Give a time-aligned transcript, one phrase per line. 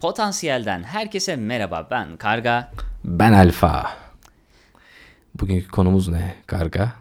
[0.00, 2.72] Potansiyelden herkese merhaba ben Karga.
[3.04, 3.90] Ben Alfa.
[5.34, 6.92] Bugünkü konumuz ne Karga?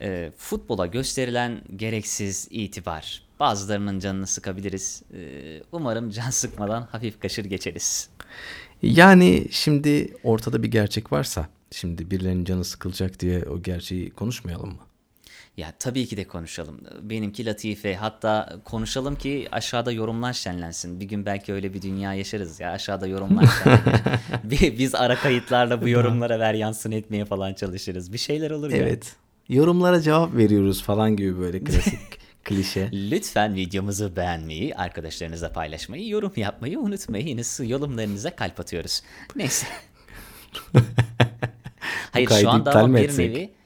[0.00, 3.22] Ee, futbola gösterilen gereksiz itibar.
[3.40, 5.02] Bazılarının canını sıkabiliriz.
[5.14, 8.10] Ee, umarım can sıkmadan hafif kaşır geçeriz.
[8.82, 14.89] Yani şimdi ortada bir gerçek varsa şimdi birilerinin canı sıkılacak diye o gerçeği konuşmayalım mı?
[15.60, 16.80] Ya tabii ki de konuşalım.
[17.02, 17.94] Benimki latife.
[17.94, 21.00] Hatta konuşalım ki aşağıda yorumlar şenlensin.
[21.00, 22.70] Bir gün belki öyle bir dünya yaşarız ya.
[22.70, 24.78] Aşağıda yorumlar şenlenir.
[24.78, 28.12] Biz ara kayıtlarla bu yorumlara ver yansın etmeye falan çalışırız.
[28.12, 28.76] Bir şeyler olur ya.
[28.76, 29.16] Evet.
[29.48, 32.00] Yorumlara cevap veriyoruz falan gibi böyle klasik
[32.44, 32.90] klişe.
[32.92, 37.60] Lütfen videomuzu beğenmeyi, arkadaşlarınızla paylaşmayı, yorum yapmayı unutmayınız.
[37.64, 39.02] Yorumlarınıza kalp atıyoruz.
[39.36, 39.66] Neyse.
[42.12, 43.59] Hayır şu anda bir nevi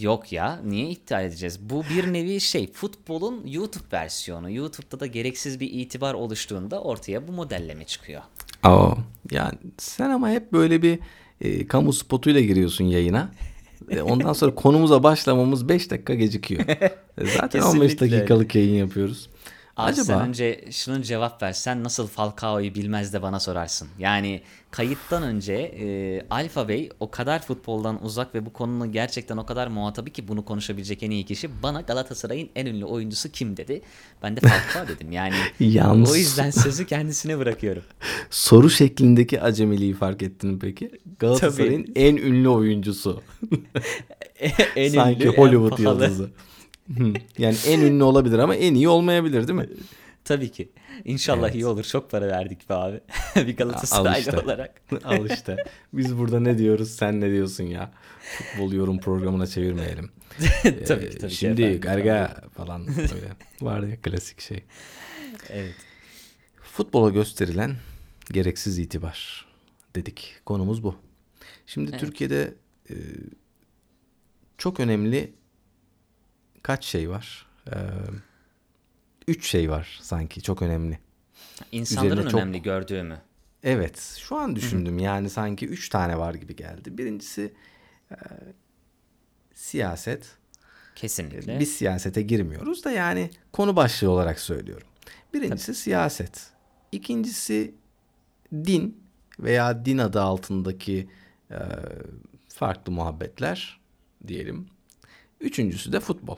[0.00, 1.58] Yok ya niye iptal edeceğiz?
[1.70, 4.50] Bu bir nevi şey futbolun YouTube versiyonu.
[4.50, 8.22] YouTube'da da gereksiz bir itibar oluştuğunda ortaya bu modelleme çıkıyor.
[8.62, 8.94] Aa,
[9.30, 10.98] yani sen ama hep böyle bir
[11.40, 13.30] e, kamu spotuyla giriyorsun yayına.
[13.90, 16.64] E, ondan sonra konumuza başlamamız 5 dakika gecikiyor.
[16.68, 18.18] E, Zaten 15 Kesinlikle.
[18.18, 19.28] dakikalık yayın yapıyoruz.
[19.84, 21.52] Abi Acaba sen önce şunun cevap ver.
[21.52, 23.88] Sen nasıl Falcao'yu bilmez de bana sorarsın.
[23.98, 25.86] Yani kayıttan önce e,
[26.30, 30.44] Alfa Bey o kadar futboldan uzak ve bu konunun gerçekten o kadar muhatabı ki bunu
[30.44, 33.82] konuşabilecek en iyi kişi bana Galatasaray'ın en ünlü oyuncusu kim dedi.
[34.22, 35.12] Ben de Falcao dedim.
[35.12, 37.82] Yani Yalnız- o yüzden sözü kendisine bırakıyorum.
[38.30, 40.90] soru şeklindeki acemiliği fark ettin peki?
[41.18, 43.22] Galatasaray'ın en ünlü oyuncusu.
[44.76, 45.82] en Sanki ünlü, en Hollywood pahalı.
[46.04, 46.30] yıldızı.
[47.38, 49.68] Yani en ünlü olabilir ama en iyi olmayabilir değil mi?
[50.24, 50.72] Tabii ki.
[51.04, 51.54] İnşallah Evet.
[51.54, 51.84] iyi olur.
[51.84, 53.00] Çok para verdik be abi.
[53.36, 54.38] bir Al Galatasaraylı işte.
[54.40, 54.82] olarak.
[55.04, 55.56] Al işte.
[55.92, 57.92] Biz burada ne diyoruz sen ne diyorsun ya?
[58.38, 60.10] Futbol yorum programına çevirmeyelim.
[60.62, 60.84] tabii ki Ee,
[61.18, 61.80] tabii ki Şimdi efendim.
[61.80, 64.64] garga falan böyle var ya klasik şey.
[65.48, 65.74] Evet.
[66.62, 67.76] Futbola gösterilen
[68.32, 69.46] gereksiz itibar
[69.96, 70.34] dedik.
[70.46, 70.94] Konumuz bu.
[71.66, 72.00] Şimdi Evet.
[72.00, 72.54] Türkiye'de
[72.90, 72.94] e,
[74.58, 75.32] çok önemli
[76.62, 77.46] kaç şey var?
[77.66, 77.76] E,
[79.28, 80.98] üç şey var sanki çok önemli.
[81.72, 83.20] İnsanların Üzerine çok- önemli gördüğü mü?
[83.62, 86.98] Evet, şu an düşündüm yani sanki üç tane var gibi geldi.
[86.98, 87.52] Birincisi
[88.10, 88.16] e,
[89.54, 90.36] siyaset.
[90.94, 91.60] Kesinlikle.
[91.60, 94.86] Biz siyasete girmiyoruz da yani konu başlığı olarak söylüyorum.
[95.34, 96.50] Birincisi siyaset.
[96.92, 97.74] İkincisi
[98.52, 99.02] din
[99.40, 101.08] veya din adı altındaki
[101.50, 101.58] e,
[102.48, 103.80] farklı muhabbetler
[104.26, 104.66] diyelim.
[105.40, 106.36] Üçüncüsü de futbol.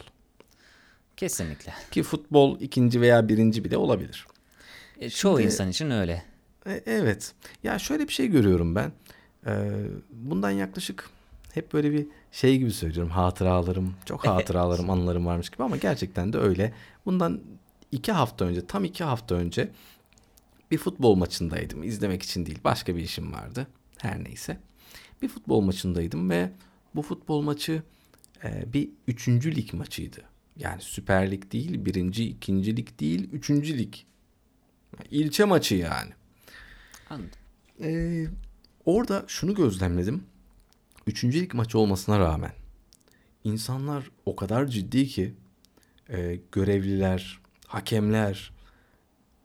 [1.16, 1.74] Kesinlikle.
[1.90, 4.26] Ki futbol ikinci veya birinci bile olabilir.
[4.98, 6.22] E, çoğu Şimdi- insan için öyle.
[6.66, 7.32] E, Evet.
[7.62, 8.92] Ya şöyle bir şey görüyorum ben.
[9.46, 9.70] Ee,
[10.10, 11.10] bundan yaklaşık
[11.54, 13.10] hep böyle bir şey gibi söylüyorum.
[13.12, 16.72] Hatıralarım, çok hatıralarım, anılarım varmış gibi ama gerçekten de öyle.
[17.06, 17.40] Bundan
[17.92, 19.70] iki hafta önce, tam iki hafta önce
[20.70, 21.82] bir futbol maçındaydım.
[21.82, 23.66] İzlemek için değil, başka bir işim vardı.
[23.98, 24.58] Her neyse.
[25.22, 26.50] Bir futbol maçındaydım ve
[26.94, 27.82] bu futbol maçı e,
[28.44, 30.22] bir üçüncü lig maçıydı.
[30.56, 33.94] Yani Süper Lig değil, birinci, ikinci lig değil, üçüncü lig.
[35.10, 36.10] İlçe maçı yani.
[37.10, 37.30] Anladım.
[37.80, 38.26] Ee,
[38.84, 40.24] orada şunu gözlemledim.
[41.06, 42.52] Üçüncü lig maçı olmasına rağmen
[43.44, 45.34] insanlar o kadar ciddi ki
[46.08, 48.52] e, görevliler, hakemler,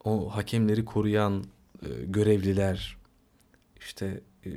[0.04, 1.44] o hakemleri koruyan
[1.84, 2.98] e, görevliler,
[3.80, 4.52] işte e,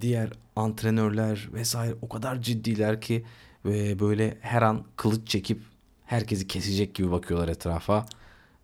[0.00, 3.24] diğer antrenörler vesaire o kadar ciddiler ki
[3.64, 5.62] ve böyle her an kılıç çekip
[6.06, 8.06] herkesi kesecek gibi bakıyorlar etrafa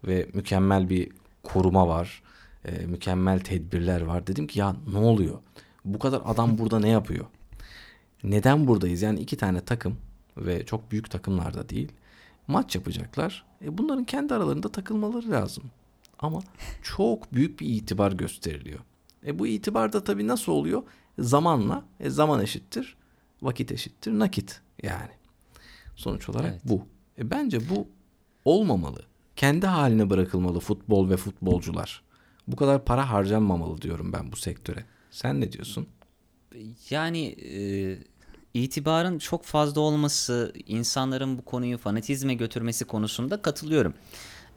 [0.05, 1.09] ve mükemmel bir
[1.43, 2.23] koruma var.
[2.65, 4.27] e, mükemmel tedbirler var.
[4.27, 5.39] Dedim ki ya ne oluyor?
[5.85, 7.27] Bu kadar adam burada ne yapıyor?
[8.25, 9.03] Neden buradayız?
[9.03, 9.97] Yani iki tane takım
[10.37, 11.93] ve çok büyük takımlar da değil.
[12.49, 13.45] Maç yapacaklar.
[13.65, 15.65] E bunların kendi aralarında takılmaları lazım.
[16.19, 16.41] Ama
[16.83, 18.79] çok büyük bir itibar gösteriliyor.
[19.27, 20.83] E bu itibar da tabii nasıl oluyor?
[21.19, 21.85] Zamanla.
[22.01, 22.97] E zaman eşittir.
[23.43, 24.19] Vakit eşittir.
[24.19, 25.11] Nakit yani.
[25.97, 26.61] Sonuç olarak Evet.
[26.65, 26.87] bu.
[27.19, 27.89] E bence bu
[28.45, 29.03] olmamalı.
[29.37, 32.03] Kendi haline bırakılmalı futbol ve futbolcular.
[32.47, 34.85] Bu kadar para harcanmamalı diyorum ben bu sektöre.
[35.11, 35.89] Sen ne diyorsun?
[36.91, 37.99] Yani e,
[38.55, 43.95] itibarın çok fazla olması, insanların bu konuyu fanatizme götürmesi konusunda katılıyorum.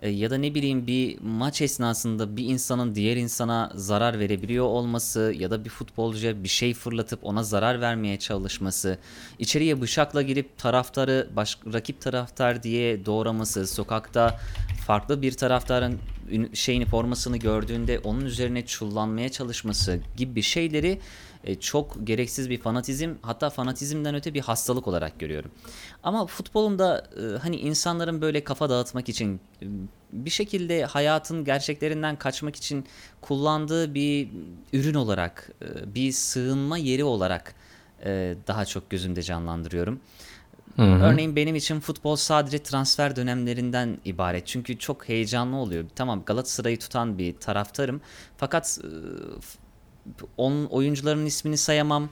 [0.02, 5.34] E, ya da ne bileyim bir maç esnasında bir insanın diğer insana zarar verebiliyor olması
[5.38, 8.98] ya da bir futbolcuya bir şey fırlatıp ona zarar vermeye çalışması,
[9.40, 14.40] içeriye bıçakla girip taraftarı baş, rakip taraftar diye doğraması, sokakta
[14.88, 16.00] farklı bir taraftarın
[16.54, 21.00] şeyini formasını gördüğünde onun üzerine çullanmaya çalışması gibi şeyleri
[21.44, 25.52] e, çok gereksiz bir fanatizm hatta fanatizmden öte bir hastalık olarak görüyorum.
[26.04, 29.66] Ama futbolun da e, hani insanların böyle kafa dağıtmak için e,
[30.14, 32.86] bir şekilde hayatın gerçeklerinden kaçmak için
[33.22, 34.30] kullandığı bir
[34.74, 37.56] ürün olarak, e, bir sığınma yeri olarak
[38.06, 40.00] e, daha çok gözümde canlandırıyorum.
[40.78, 44.48] Örneğin benim için futbol sadece transfer dönemlerinden ibaret.
[44.48, 45.86] Çünkü çok heyecanlı oluyor.
[45.96, 48.02] Tamam Galatasaray'ı tutan bir taraftarım.
[48.38, 48.88] Fakat e,
[50.38, 52.10] onun oyuncuların ismini sayamam.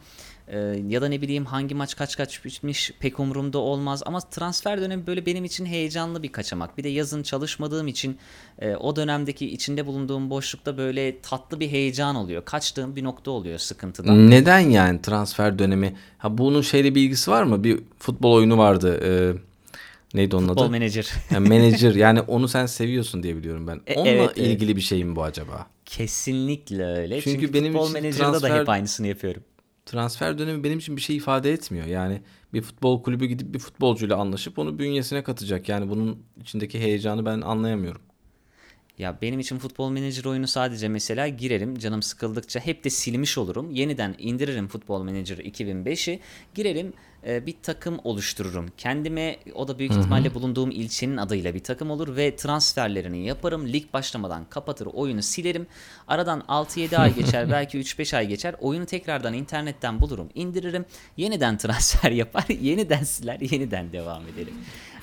[0.47, 0.57] Ee,
[0.87, 5.07] ya da ne bileyim hangi maç kaç kaç bitmiş pek umurumda olmaz ama transfer dönemi
[5.07, 6.77] böyle benim için heyecanlı bir kaçamak.
[6.77, 8.17] Bir de yazın çalışmadığım için
[8.59, 12.45] e, o dönemdeki içinde bulunduğum boşlukta böyle tatlı bir heyecan oluyor.
[12.45, 14.31] Kaçtığım bir nokta oluyor sıkıntıdan.
[14.31, 15.95] Neden yani transfer dönemi?
[16.17, 17.63] Ha bunun şeyle bir ilgisi var mı?
[17.63, 18.99] Bir futbol oyunu vardı.
[19.03, 19.46] Ee,
[20.17, 20.71] neydi onun Futbol adı?
[20.71, 21.11] menajer.
[21.31, 23.81] Yani manager yani onu sen seviyorsun diye biliyorum ben.
[23.87, 24.47] E, Onunla evet, evet.
[24.47, 25.67] ilgili bir şey mi bu acaba?
[25.85, 27.21] Kesinlikle öyle.
[27.21, 29.43] Çünkü Çünkü, benim futbol için menajerda da transfer- hep aynısını yapıyorum.
[29.85, 31.85] Transfer dönemi benim için bir şey ifade etmiyor.
[31.85, 32.21] Yani
[32.53, 35.69] bir futbol kulübü gidip bir futbolcuyla anlaşıp onu bünyesine katacak.
[35.69, 38.01] Yani bunun içindeki heyecanı ben anlayamıyorum.
[38.97, 43.71] Ya benim için futbol menajer oyunu sadece mesela girerim canım sıkıldıkça hep de silmiş olurum.
[43.71, 46.19] Yeniden indiririm futbol menajer 2005'i.
[46.55, 46.93] Girerim
[47.27, 48.65] bir takım oluştururum.
[48.77, 53.67] Kendime o da büyük ihtimalle bulunduğum ilçenin adıyla bir takım olur ve transferlerini yaparım.
[53.67, 55.67] Lig başlamadan kapatır oyunu silerim.
[56.07, 58.55] Aradan 6-7 ay geçer belki 3-5 ay geçer.
[58.59, 60.85] Oyunu tekrardan internetten bulurum indiririm.
[61.17, 64.53] Yeniden transfer yapar yeniden siler yeniden devam ederim.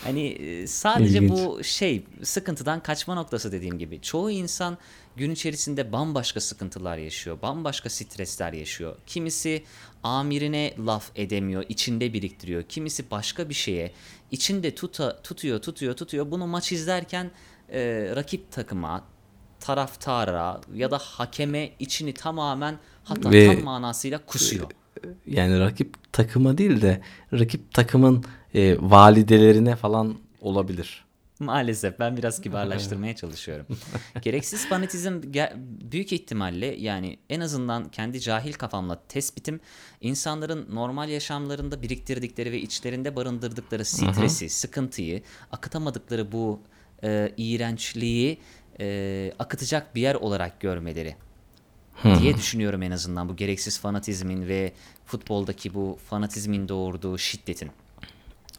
[0.04, 1.30] Hani e, sadece İlginç.
[1.30, 4.00] bu şey sıkıntıdan kaçma noktası dediğim gibi.
[4.00, 4.78] Çoğu insan
[5.16, 7.38] gün içerisinde bambaşka sıkıntılar yaşıyor.
[7.42, 8.96] Bambaşka stresler yaşıyor.
[9.06, 9.64] Kimisi
[10.02, 12.62] amirine laf edemiyor, içinde biriktiriyor.
[12.62, 13.92] Kimisi başka bir şeye
[14.30, 16.30] içinde tuta, tutuyor, tutuyor, tutuyor.
[16.30, 17.30] Bunu maç izlerken
[17.72, 19.04] e, rakip takıma,
[19.60, 24.66] taraftara ya da hakeme içini tamamen hatta Ve- tam manasıyla kusuyor.
[25.26, 27.00] Yani rakip takıma değil de
[27.32, 28.24] rakip takımın
[28.54, 31.04] e, validelerine falan olabilir.
[31.40, 33.66] Maalesef ben biraz kibarlaştırmaya çalışıyorum.
[34.22, 35.22] Gereksiz fanatizm
[35.92, 39.60] büyük ihtimalle yani en azından kendi cahil kafamla tespitim
[40.00, 45.22] insanların normal yaşamlarında biriktirdikleri ve içlerinde barındırdıkları stresi, sıkıntıyı,
[45.52, 46.60] akıtamadıkları bu
[47.04, 48.38] e, iğrençliği
[48.80, 51.16] e, akıtacak bir yer olarak görmeleri
[52.20, 54.72] diye düşünüyorum en azından bu gereksiz fanatizmin ve
[55.06, 57.70] futboldaki bu fanatizmin doğurduğu şiddetin.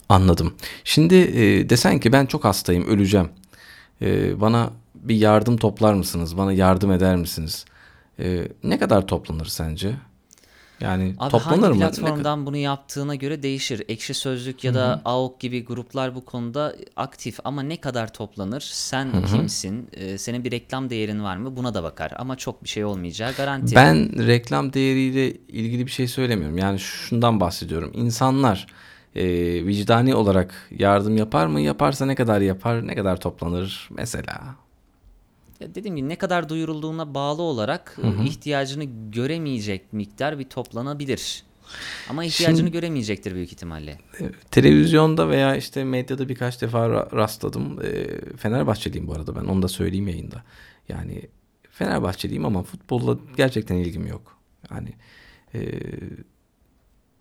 [0.09, 0.53] Anladım.
[0.83, 3.29] Şimdi e, desen ki ben çok hastayım, öleceğim.
[4.01, 6.37] E, bana bir yardım toplar mısınız?
[6.37, 7.65] Bana yardım eder misiniz?
[8.19, 9.95] E, ne kadar toplanır sence?
[10.79, 11.85] Yani Abi toplanır hangi mı?
[11.85, 13.83] Ne platformdan bunu yaptığına göre değişir.
[13.87, 18.61] Ekşi Sözlük ya da AOK gibi gruplar bu konuda aktif ama ne kadar toplanır?
[18.61, 19.89] Sen kimsin?
[19.93, 21.55] Ee, senin bir reklam değerin var mı?
[21.55, 23.75] Buna da bakar ama çok bir şey olmayacağı garanti.
[23.75, 26.57] Ben reklam değeriyle ilgili bir şey söylemiyorum.
[26.57, 27.91] Yani şundan bahsediyorum.
[27.93, 28.67] İnsanlar
[29.15, 29.25] e,
[29.65, 31.61] vicdani olarak yardım yapar mı?
[31.61, 32.87] Yaparsa ne kadar yapar?
[32.87, 33.89] Ne kadar toplanır?
[33.91, 34.55] Mesela.
[35.59, 41.43] Ya dediğim gibi ne kadar duyurulduğuna bağlı olarak e, ihtiyacını göremeyecek miktar bir toplanabilir.
[42.09, 43.97] Ama ihtiyacını Şimdi- göremeyecektir büyük ihtimalle.
[44.21, 47.79] E, Televizyonda veya işte medyada birkaç defa ra- rastladım.
[47.85, 48.07] E,
[48.37, 49.45] Fenerbahçeliyim bu arada ben.
[49.45, 50.43] Onu da söyleyeyim yayında.
[50.89, 51.21] Yani
[51.71, 54.37] Fenerbahçeliyim ama futbolla gerçekten ilgim yok.
[54.71, 54.89] Yani
[55.53, 55.59] e,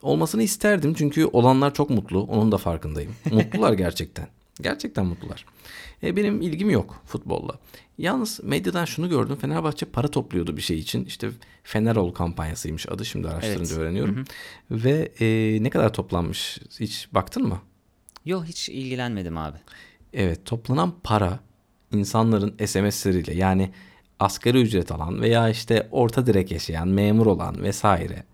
[0.04, 2.22] olmasını isterdim çünkü olanlar çok mutlu.
[2.22, 3.14] Onun da farkındayım.
[3.32, 4.28] Mutlular gerçekten.
[4.60, 5.44] Gerçekten mutlular.
[6.02, 7.58] E, benim ilgim yok futbolla.
[7.98, 9.36] Yalnız medyadan şunu gördüm.
[9.36, 11.04] Fenerbahçe para topluyordu bir şey için.
[11.04, 11.30] İşte
[11.62, 13.04] Fenerol kampanyasıymış adı.
[13.04, 13.78] Şimdi araştırınca Evet.
[13.78, 14.24] öğreniyorum.
[14.70, 16.58] Ve e, ne kadar toplanmış?
[16.80, 17.60] Hiç baktın mı?
[18.24, 19.58] Yok hiç ilgilenmedim abi.
[20.12, 21.40] Evet toplanan para
[21.92, 23.70] insanların SMS'leriyle yani
[24.20, 28.24] asgari ücret alan veya işte orta direk yaşayan memur olan vesaire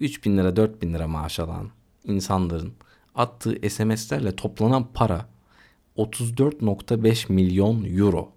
[0.00, 1.70] 3 bin lira 4 bin lira maaş alan
[2.04, 2.72] insanların
[3.14, 5.26] attığı SMS'lerle toplanan para
[5.96, 8.32] 34.5 milyon euro.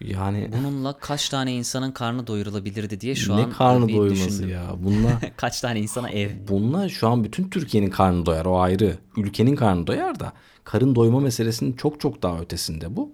[0.00, 4.48] Yani Bununla kaç tane insanın karnı doyurulabilirdi diye şu ne an karnı bir doyması düşündüm.
[4.48, 4.74] ya.
[4.78, 8.98] Bununla Kaç tane insana ev Bununla şu an bütün Türkiye'nin karnı doyar o ayrı.
[9.16, 10.32] Ülkenin karnı doyar da
[10.64, 13.12] karın doyma meselesinin çok çok daha ötesinde bu.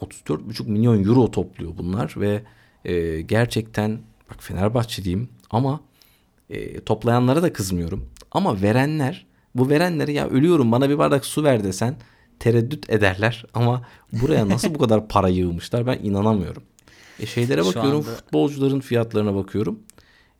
[0.00, 2.42] 34,5 milyon euro topluyor bunlar ve
[2.84, 3.98] e, gerçekten
[4.30, 5.80] bak Fenerbahçeliyim ama
[6.50, 8.06] e, toplayanlara da kızmıyorum.
[8.30, 11.96] Ama verenler bu verenlere ya ölüyorum bana bir bardak su ver desen
[12.38, 16.62] tereddüt ederler ama buraya nasıl bu kadar para yığmışlar ben inanamıyorum.
[17.20, 19.78] E şeylere bakıyorum anda- futbolcuların fiyatlarına bakıyorum.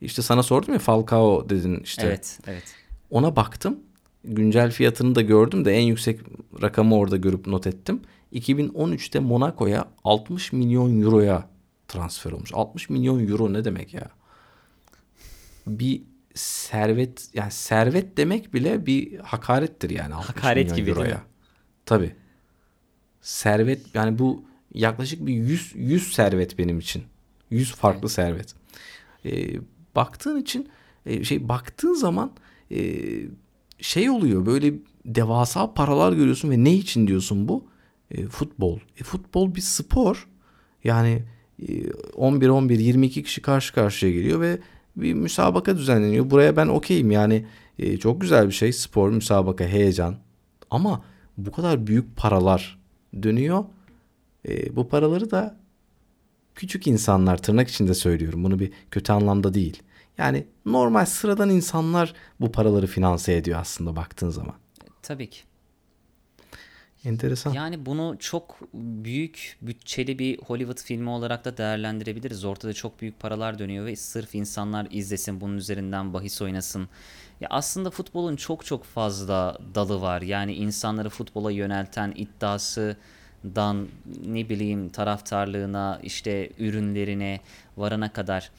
[0.01, 2.07] İşte sana sordum ya Falcao dedin işte.
[2.07, 2.65] Evet, evet.
[3.11, 3.79] Ona baktım.
[4.25, 6.21] Güncel fiyatını da gördüm de en yüksek
[6.63, 8.01] rakamı orada görüp not ettim.
[8.33, 11.49] 2013'te Monaco'ya 60 milyon euroya
[11.89, 12.51] transfer olmuş.
[12.55, 14.09] 60 milyon euro ne demek ya?
[15.67, 16.03] Bir
[16.35, 21.15] servet yani servet demek bile bir hakarettir yani 60 Hakaret gibi değil euroya.
[21.15, 21.23] mi?
[21.87, 22.15] Tabii.
[23.21, 27.03] servet yani bu yaklaşık bir 100 100 servet benim için.
[27.51, 28.11] 100 farklı evet.
[28.11, 28.55] servet.
[29.25, 29.61] E,
[29.97, 30.69] baktığın için
[31.07, 32.33] e, şey baktığın zaman
[32.71, 32.81] e,
[33.79, 34.75] şey oluyor böyle
[35.05, 37.69] devasa paralar görüyorsun ve ne için diyorsun bu?
[38.11, 38.79] E, futbol.
[39.01, 40.29] E, futbol bir spor.
[40.85, 41.23] Yani
[42.15, 44.59] 11 11 22 kişi karşı karşıya geliyor ve
[45.03, 46.31] bir müsabaka düzenleniyor.
[46.31, 47.47] Buraya ben okeyim yani
[47.79, 50.17] e, çok güzel bir şey spor, müsabaka, heyecan.
[50.71, 51.05] Ama
[51.39, 52.79] bu kadar büyük paralar
[53.23, 53.65] dönüyor.
[54.49, 55.57] E, bu paraları da
[56.55, 58.45] küçük insanlar tırnak içinde söylüyorum.
[58.45, 59.83] Bunu bir kötü anlamda değil.
[60.19, 64.55] Yani normal sıradan insanlar bu paraları finanse ediyor aslında baktığın zaman.
[65.03, 65.41] Tabii ki.
[67.05, 67.53] Enteresan.
[67.53, 72.45] Yani bunu çok büyük bütçeli bir Hollywood filmi olarak da değerlendirebiliriz.
[72.45, 76.89] Ortada çok büyük paralar dönüyor ve sırf insanlar izlesin, bunun üzerinden bahis oynasın.
[77.41, 80.23] Ya aslında futbolun çok çok fazla dalı var.
[80.23, 83.89] Yani insanları futbola yönelten iddiasından
[84.27, 87.41] ne bileyim taraftarlığına, işte ürünlerine
[87.77, 88.51] varana kadar.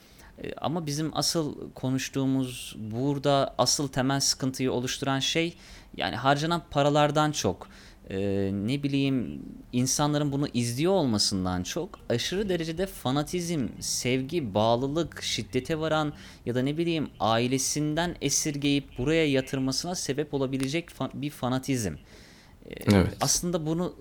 [0.43, 5.57] E, ama bizim asıl konuştuğumuz burada asıl temel sıkıntıyı oluşturan şey
[5.97, 7.67] yani harcanan paralardan çok
[8.11, 8.19] e,
[8.53, 9.41] ne bileyim
[9.73, 16.13] insanların bunu izliyor olmasından çok aşırı derecede fanatizm, sevgi, bağlılık, şiddete varan
[16.45, 21.93] ya da ne bileyim ailesinden esirgeyip buraya yatırmasına sebep olabilecek fa- bir fanatizm.
[22.85, 23.17] Evet.
[23.21, 23.95] Aslında bunu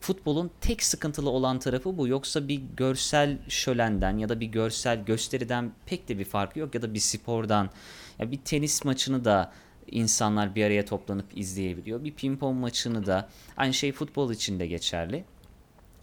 [0.00, 2.08] futbolun tek sıkıntılı olan tarafı bu.
[2.08, 6.82] Yoksa bir görsel şölenden ya da bir görsel gösteriden pek de bir farkı yok ya
[6.82, 7.70] da bir spordan.
[8.18, 9.52] Ya bir tenis maçını da
[9.90, 12.04] insanlar bir araya toplanıp izleyebiliyor.
[12.04, 15.24] Bir pimpon maçını da aynı şey futbol için de geçerli.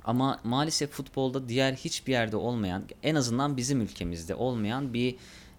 [0.05, 5.15] Ama maalesef futbolda diğer hiçbir yerde olmayan, en azından bizim ülkemizde olmayan bir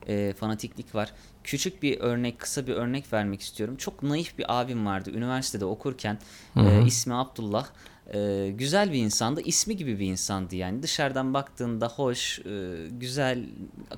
[0.08, 1.12] e, fanatiklik var.
[1.44, 3.76] Küçük bir örnek, kısa bir örnek vermek istiyorum.
[3.76, 6.18] Çok naif bir abim vardı üniversitede okurken.
[6.56, 7.66] E, ismi Abdullah.
[8.14, 9.40] E, güzel bir insandı.
[9.40, 10.82] ismi gibi bir insandı yani.
[10.82, 13.46] Dışarıdan baktığında hoş, e, güzel,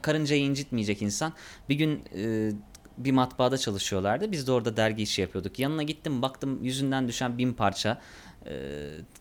[0.02, 1.32] karıncayı incitmeyecek insan.
[1.68, 2.52] Bir gün e,
[2.98, 4.32] bir matbaada çalışıyorlardı.
[4.32, 5.58] Biz de orada dergi işi yapıyorduk.
[5.58, 8.00] Yanına gittim baktım yüzünden düşen bin parça
[8.46, 8.52] e,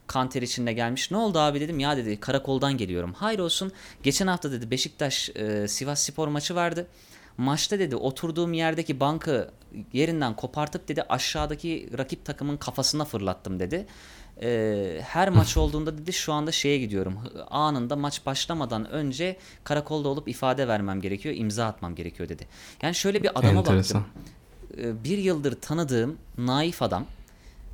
[0.08, 1.12] kanter içinde gelmiş.
[1.12, 1.80] Ne oldu abi dedim.
[1.80, 3.14] Ya dedi karakoldan geliyorum.
[3.14, 3.72] Hayır olsun.
[4.04, 6.88] Geçen hafta dedi Beşiktaş e, Sivas Spor maçı vardı.
[7.38, 9.52] Maçta dedi oturduğum yerdeki bankı
[9.94, 13.88] yerinden kopartıp dedi aşağıdaki rakip takımın kafasına fırlattım dedi
[14.42, 17.20] e, her maç olduğunda dedi şu anda şeye gidiyorum.
[17.50, 22.48] Anında maç başlamadan önce karakolda olup ifade vermem gerekiyor, imza atmam gerekiyor dedi.
[22.82, 24.02] Yani şöyle bir adama Enteresan.
[24.02, 24.24] baktım.
[24.78, 27.06] E, bir yıldır tanıdığım naif adam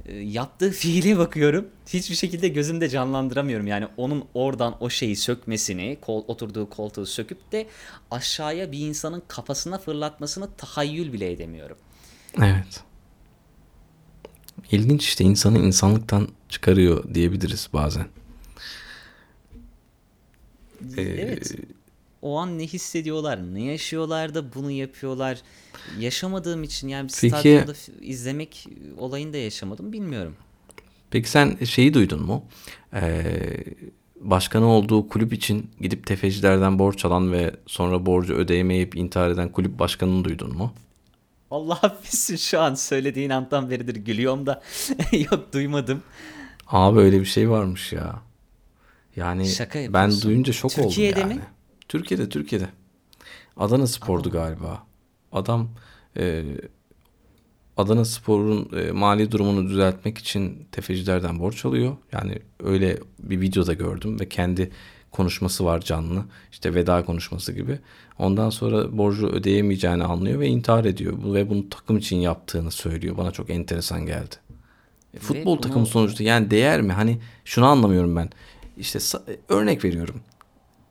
[0.05, 1.67] e, yaptığı fiile bakıyorum.
[1.87, 3.67] Hiçbir şekilde gözümde canlandıramıyorum.
[3.67, 7.67] Yani onun oradan o şeyi sökmesini, kol, oturduğu koltuğu söküp de
[8.11, 11.77] aşağıya bir insanın kafasına fırlatmasını tahayyül bile edemiyorum.
[12.37, 12.83] Evet.
[14.71, 18.07] İlginç işte insanı insanlıktan çıkarıyor diyebiliriz bazen.
[20.97, 21.55] Ee, evet.
[22.21, 25.41] O an ne hissediyorlar, ne yaşıyorlar da bunu yapıyorlar.
[25.99, 30.35] Yaşamadığım için yani bir peki, stadyumda izlemek olayını da yaşamadım bilmiyorum.
[31.11, 32.45] Peki sen şeyi duydun mu?
[32.93, 33.63] Ee,
[34.21, 39.79] başkanı olduğu kulüp için gidip tefecilerden borç alan ve sonra borcu ödeyemeyip intihar eden kulüp
[39.79, 40.73] başkanını duydun mu?
[41.51, 44.61] Allah affetsin şu an söylediğin andan beridir gülüyorum da
[45.31, 46.01] yok duymadım.
[46.67, 48.21] Abi öyle bir şey varmış ya.
[49.15, 51.39] Yani Şaka ben duyunca şok Türkiye'de oldum yani.
[51.39, 51.45] mi?
[51.89, 52.69] Türkiye'de Türkiye'de.
[53.57, 54.83] Adana Spor'du galiba.
[55.31, 55.69] Adam
[56.17, 56.43] e,
[57.77, 61.97] Adana Spor'un e, mali durumunu düzeltmek için tefecilerden borç alıyor.
[62.11, 64.71] Yani öyle bir videoda gördüm ve kendi
[65.11, 66.25] konuşması var canlı.
[66.51, 67.79] İşte veda konuşması gibi.
[68.19, 71.13] Ondan sonra borcu ödeyemeyeceğini anlıyor ve intihar ediyor.
[71.33, 73.17] Ve bunu takım için yaptığını söylüyor.
[73.17, 74.35] Bana çok enteresan geldi.
[75.17, 75.61] E, futbol bunu...
[75.61, 76.93] takımı sonuçta yani değer mi?
[76.93, 78.29] Hani şunu anlamıyorum ben.
[78.77, 78.99] İşte
[79.49, 80.15] örnek veriyorum.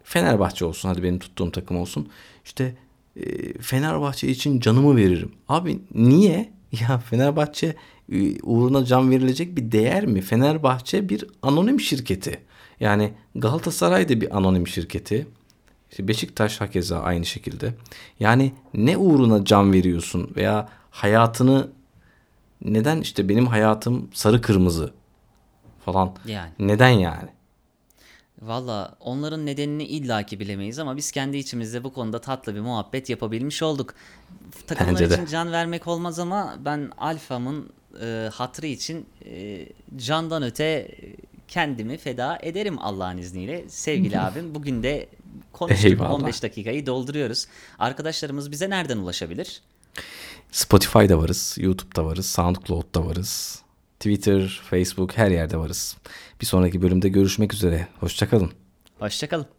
[0.04, 2.09] Fenerbahçe olsun hadi benim tuttuğum takım olsun.
[2.45, 2.75] İşte
[3.16, 5.33] e, Fenerbahçe için canımı veririm.
[5.49, 6.56] Abi niye?
[6.80, 7.76] Ya Fenerbahçe
[8.12, 10.21] e, uğruna can verilecek bir değer mi?
[10.21, 12.40] Fenerbahçe bir anonim şirketi.
[12.80, 15.26] Yani Galatasaray da bir anonim şirketi.
[15.90, 17.75] İşte Beşiktaş hakeza aynı şekilde.
[18.21, 21.68] Yani ne uğruna can veriyorsun veya hayatını
[22.64, 24.92] neden işte benim hayatım sarı kırmızı
[25.84, 26.14] falan.
[26.26, 26.50] Yani.
[26.58, 27.28] Neden yani?
[28.42, 33.62] Valla onların nedenini illaki bilemeyiz ama biz kendi içimizde bu konuda tatlı bir muhabbet yapabilmiş
[33.62, 33.94] olduk.
[34.66, 37.70] Takımlar için can vermek olmaz ama ben Alfa'mın
[38.02, 40.88] e, hatrı için e, candan öte
[41.48, 43.68] kendimi feda ederim Allah'ın izniyle.
[43.68, 45.08] Sevgili abim bugün de
[45.52, 46.10] konuştuk Eyvallah.
[46.10, 47.46] 15 dakikayı dolduruyoruz.
[47.78, 49.62] Arkadaşlarımız bize nereden ulaşabilir?
[50.50, 53.62] Spotify'da varız, YouTube'da varız, SoundCloud'da varız.
[54.00, 55.97] Twitter, Facebook her yerde varız.
[56.41, 57.88] Bir sonraki bölümde görüşmek üzere.
[58.00, 58.53] Hoşçakalın.
[58.99, 59.55] Hoşçakalın.